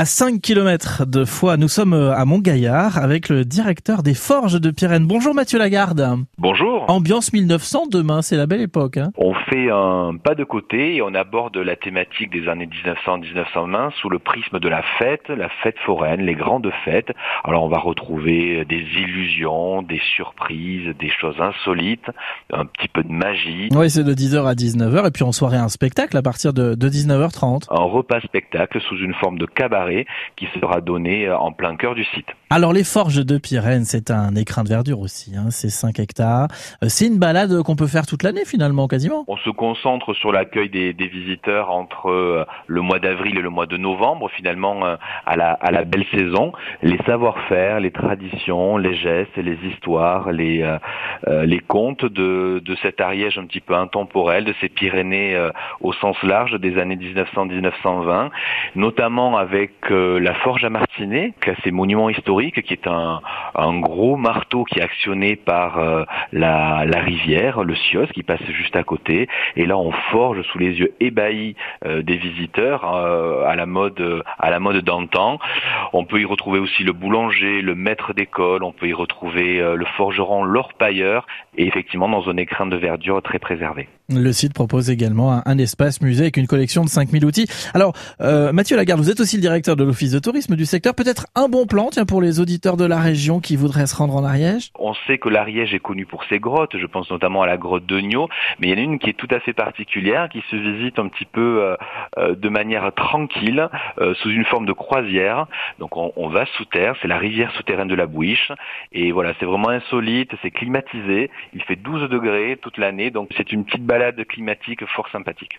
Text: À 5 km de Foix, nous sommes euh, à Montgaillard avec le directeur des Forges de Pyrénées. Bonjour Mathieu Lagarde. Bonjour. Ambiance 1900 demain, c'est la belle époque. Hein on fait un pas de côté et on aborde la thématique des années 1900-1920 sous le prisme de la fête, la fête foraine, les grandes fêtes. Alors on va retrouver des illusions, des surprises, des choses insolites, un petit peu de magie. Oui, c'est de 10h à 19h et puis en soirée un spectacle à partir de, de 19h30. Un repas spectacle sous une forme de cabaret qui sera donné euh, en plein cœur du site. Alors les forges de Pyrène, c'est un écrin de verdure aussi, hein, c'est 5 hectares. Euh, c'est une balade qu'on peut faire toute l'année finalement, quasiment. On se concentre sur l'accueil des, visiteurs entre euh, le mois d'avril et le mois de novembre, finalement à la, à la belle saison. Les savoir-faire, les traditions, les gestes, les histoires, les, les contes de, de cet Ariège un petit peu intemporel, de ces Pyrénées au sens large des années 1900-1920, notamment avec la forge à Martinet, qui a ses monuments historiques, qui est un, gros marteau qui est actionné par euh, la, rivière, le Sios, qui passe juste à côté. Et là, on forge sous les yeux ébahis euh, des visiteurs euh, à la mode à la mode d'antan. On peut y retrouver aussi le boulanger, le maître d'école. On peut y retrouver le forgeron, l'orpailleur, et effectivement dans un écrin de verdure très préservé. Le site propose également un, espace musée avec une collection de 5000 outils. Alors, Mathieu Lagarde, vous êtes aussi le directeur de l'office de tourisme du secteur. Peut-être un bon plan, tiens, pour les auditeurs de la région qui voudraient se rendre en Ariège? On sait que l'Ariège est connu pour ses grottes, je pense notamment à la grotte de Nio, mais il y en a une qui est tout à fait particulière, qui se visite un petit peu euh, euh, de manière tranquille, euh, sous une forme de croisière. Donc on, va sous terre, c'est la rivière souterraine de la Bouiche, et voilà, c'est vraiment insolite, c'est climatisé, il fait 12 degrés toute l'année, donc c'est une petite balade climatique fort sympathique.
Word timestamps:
À 0.00 0.06
5 0.06 0.40
km 0.40 1.04
de 1.04 1.26
Foix, 1.26 1.58
nous 1.58 1.68
sommes 1.68 1.92
euh, 1.92 2.14
à 2.14 2.24
Montgaillard 2.24 2.96
avec 2.96 3.28
le 3.28 3.44
directeur 3.44 4.02
des 4.02 4.14
Forges 4.14 4.58
de 4.58 4.70
Pyrénées. 4.70 5.04
Bonjour 5.06 5.34
Mathieu 5.34 5.58
Lagarde. 5.58 6.24
Bonjour. 6.38 6.86
Ambiance 6.88 7.34
1900 7.34 7.88
demain, 7.90 8.22
c'est 8.22 8.38
la 8.38 8.46
belle 8.46 8.62
époque. 8.62 8.96
Hein 8.96 9.10
on 9.18 9.34
fait 9.34 9.68
un 9.70 10.16
pas 10.16 10.34
de 10.34 10.42
côté 10.42 10.96
et 10.96 11.02
on 11.02 11.14
aborde 11.14 11.58
la 11.58 11.76
thématique 11.76 12.32
des 12.32 12.48
années 12.48 12.70
1900-1920 13.06 13.90
sous 14.00 14.08
le 14.08 14.18
prisme 14.18 14.58
de 14.58 14.68
la 14.70 14.82
fête, 14.98 15.28
la 15.28 15.50
fête 15.62 15.76
foraine, 15.84 16.22
les 16.22 16.34
grandes 16.34 16.70
fêtes. 16.86 17.12
Alors 17.44 17.64
on 17.64 17.68
va 17.68 17.78
retrouver 17.78 18.64
des 18.64 18.82
illusions, 18.96 19.82
des 19.82 20.00
surprises, 20.16 20.96
des 20.98 21.10
choses 21.10 21.38
insolites, 21.42 22.06
un 22.54 22.64
petit 22.64 22.88
peu 22.88 23.02
de 23.02 23.12
magie. 23.12 23.68
Oui, 23.72 23.90
c'est 23.90 24.04
de 24.04 24.14
10h 24.14 24.48
à 24.48 24.54
19h 24.54 25.08
et 25.08 25.10
puis 25.10 25.24
en 25.24 25.32
soirée 25.32 25.58
un 25.58 25.68
spectacle 25.68 26.16
à 26.16 26.22
partir 26.22 26.54
de, 26.54 26.74
de 26.74 26.88
19h30. 26.88 27.64
Un 27.68 27.84
repas 27.84 28.20
spectacle 28.22 28.80
sous 28.80 28.96
une 28.96 29.12
forme 29.12 29.36
de 29.36 29.44
cabaret 29.44 29.89
qui 30.36 30.46
sera 30.60 30.80
donné 30.80 31.26
euh, 31.26 31.36
en 31.36 31.52
plein 31.52 31.76
cœur 31.76 31.94
du 31.94 32.04
site. 32.04 32.26
Alors 32.50 32.72
les 32.72 32.84
forges 32.84 33.24
de 33.24 33.38
Pyrène, 33.38 33.84
c'est 33.84 34.10
un 34.10 34.34
écrin 34.34 34.64
de 34.64 34.68
verdure 34.68 35.00
aussi, 35.00 35.34
hein, 35.36 35.50
c'est 35.50 35.70
5 35.70 35.98
hectares. 35.98 36.48
Euh, 36.82 36.86
c'est 36.88 37.06
une 37.06 37.18
balade 37.18 37.62
qu'on 37.62 37.76
peut 37.76 37.86
faire 37.86 38.06
toute 38.06 38.22
l'année 38.22 38.44
finalement, 38.44 38.88
quasiment. 38.88 39.24
On 39.28 39.36
se 39.36 39.50
concentre 39.50 40.14
sur 40.14 40.32
l'accueil 40.32 40.68
des, 40.68 40.92
visiteurs 40.92 41.70
entre 41.70 42.10
euh, 42.10 42.44
le 42.66 42.80
mois 42.82 42.98
d'avril 42.98 43.36
et 43.38 43.42
le 43.42 43.50
mois 43.50 43.66
de 43.66 43.76
novembre, 43.76 44.30
finalement 44.30 44.82
à 45.26 45.36
la, 45.36 45.52
à 45.52 45.70
la 45.70 45.84
belle 45.84 46.04
saison. 46.12 46.52
Les 46.82 46.98
savoir-faire, 46.98 47.80
les 47.80 47.90
traditions, 47.90 48.76
les 48.76 48.94
gestes, 48.94 49.36
les 49.36 49.58
histoires, 49.68 50.30
les, 50.30 50.76
les 51.26 51.58
contes 51.60 52.04
de, 52.04 52.62
de 52.64 52.76
cet 52.82 53.00
Ariège 53.00 53.38
un 53.38 53.46
petit 53.46 53.60
peu 53.60 53.74
intemporel, 53.74 54.44
de 54.44 54.54
ces 54.60 54.68
Pyrénées 54.68 55.36
au 55.80 55.92
sens 55.94 56.16
large 56.22 56.58
des 56.60 56.78
années 56.78 56.96
1900-1920, 56.96 58.30
notamment 58.76 59.36
avec 59.36 59.72
la 59.88 60.34
forge 60.34 60.64
à 60.64 60.70
Martinet, 60.70 61.34
qui 61.42 61.50
a 61.50 61.54
ses 61.62 61.70
monuments 61.70 62.10
historiques, 62.10 62.62
qui 62.62 62.72
est 62.72 62.86
un, 62.86 63.20
gros 63.80 64.16
marteau 64.16 64.64
qui 64.64 64.78
est 64.78 64.82
actionné 64.82 65.36
par 65.36 65.78
euh, 65.78 66.04
la, 66.32 66.84
rivière, 67.00 67.64
le 67.64 67.74
Sios, 67.74 68.06
qui 68.12 68.22
passe 68.22 68.44
juste 68.50 68.76
à 68.76 68.82
côté. 68.82 69.28
Et 69.56 69.66
là, 69.66 69.78
on 69.78 69.92
forge 70.10 70.42
sous 70.42 70.58
les 70.58 70.78
yeux 70.78 70.92
ébahis 71.00 71.56
euh, 71.84 72.02
des 72.02 72.16
visiteurs 72.16 72.94
euh, 72.94 73.44
à 73.46 73.56
la 73.56 73.66
mode 73.66 74.22
à 74.38 74.50
la 74.50 74.60
mode 74.60 74.84
d'antan. 74.84 75.38
On 75.92 76.04
peut 76.04 76.20
y 76.20 76.24
retrouver 76.24 76.58
aussi 76.58 76.82
le 76.82 76.92
boulanger, 76.92 77.62
le 77.62 77.74
maître 77.74 78.12
d'école. 78.12 78.62
On 78.64 78.72
peut 78.72 78.88
y 78.88 78.92
retrouver 78.92 79.58
le 79.60 79.84
forgeron, 79.96 80.44
l'orpailleur, 80.44 81.26
et 81.56 81.66
effectivement 81.66 82.08
dans 82.08 82.28
un 82.28 82.36
écrin 82.36 82.66
de 82.66 82.76
verdure 82.76 83.22
très 83.22 83.38
préservé. 83.38 83.88
Le 84.08 84.32
site 84.32 84.52
propose 84.52 84.90
également 84.90 85.40
un, 85.46 85.58
espace 85.58 86.00
musée 86.00 86.22
avec 86.22 86.36
une 86.36 86.46
collection 86.46 86.84
de 86.84 86.88
5000 86.88 87.24
outils. 87.24 87.46
Alors, 87.74 87.92
Mathieu 88.18 88.76
Lagarde, 88.76 89.00
vous 89.00 89.10
êtes 89.10 89.20
aussi 89.20 89.36
le 89.36 89.42
directeur 89.42 89.59
de 89.68 89.84
l'office 89.84 90.12
de 90.12 90.18
tourisme 90.18 90.56
du 90.56 90.64
secteur. 90.64 90.94
Peut-être 90.94 91.26
un 91.34 91.48
bon 91.48 91.66
plan, 91.66 91.88
tiens, 91.90 92.06
pour 92.06 92.22
les 92.22 92.40
auditeurs 92.40 92.76
de 92.76 92.86
la 92.86 92.98
région 92.98 93.40
qui 93.40 93.56
voudraient 93.56 93.86
se 93.86 93.94
rendre 93.94 94.16
en 94.16 94.24
Ariège? 94.24 94.70
On 94.78 94.94
sait 95.06 95.18
que 95.18 95.28
l'Ariège 95.28 95.74
est 95.74 95.80
connu 95.80 96.06
pour 96.06 96.24
ses 96.24 96.38
grottes, 96.38 96.76
je 96.78 96.86
pense 96.86 97.10
notamment 97.10 97.42
à 97.42 97.46
la 97.46 97.58
grotte 97.58 97.84
de 97.84 98.00
Nio, 98.00 98.28
mais 98.58 98.68
il 98.68 98.70
y 98.70 98.74
en 98.74 98.78
a 98.78 98.80
une 98.80 98.98
qui 98.98 99.10
est 99.10 99.16
tout 99.16 99.28
à 99.30 99.40
fait 99.40 99.52
particulière, 99.52 100.28
qui 100.30 100.42
se 100.50 100.56
visite 100.56 100.98
un 100.98 101.08
petit 101.08 101.26
peu 101.26 101.62
euh, 101.62 101.76
euh, 102.18 102.34
de 102.34 102.48
manière 102.48 102.90
tranquille, 102.94 103.68
euh, 103.98 104.14
sous 104.14 104.30
une 104.30 104.44
forme 104.44 104.66
de 104.66 104.72
croisière. 104.72 105.46
Donc 105.78 105.96
on, 105.96 106.28
va 106.28 106.46
sous 106.56 106.64
terre, 106.64 106.94
c'est 107.02 107.08
la 107.08 107.18
rivière 107.18 107.52
souterraine 107.56 107.88
de 107.88 107.94
la 107.94 108.06
Bouiche, 108.06 108.52
et 108.92 109.12
voilà, 109.12 109.34
c'est 109.38 109.46
vraiment 109.46 109.68
insolite, 109.68 110.30
c'est 110.42 110.50
climatisé, 110.50 111.30
il 111.52 111.62
fait 111.64 111.76
12 111.76 112.08
degrés 112.08 112.58
toute 112.62 112.78
l'année, 112.78 113.10
donc 113.10 113.28
c'est 113.36 113.52
une 113.52 113.64
petite 113.64 113.84
balade 113.84 114.24
climatique 114.26 114.86
fort 114.86 115.08
sympathique. 115.10 115.58